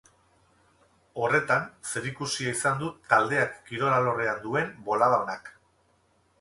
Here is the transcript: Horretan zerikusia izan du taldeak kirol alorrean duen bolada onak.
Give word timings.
Horretan 1.25 1.67
zerikusia 1.91 2.55
izan 2.61 2.81
du 2.81 2.91
taldeak 3.13 3.55
kirol 3.71 3.95
alorrean 4.01 4.43
duen 4.49 4.75
bolada 4.91 5.25
onak. 5.29 5.57